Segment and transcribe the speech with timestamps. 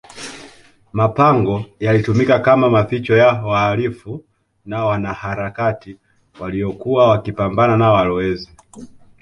[0.93, 4.23] mapango yalitumika kama maficho ya wahalifu
[4.65, 5.97] na wanaharakati
[6.39, 8.51] waliyokuwa wakipambana na walowezi